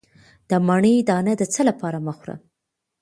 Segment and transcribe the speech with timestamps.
[0.49, 2.39] د مڼې دانه د څه لپاره مه خورم؟